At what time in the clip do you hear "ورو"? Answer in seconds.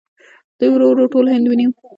0.71-0.85, 0.89-1.11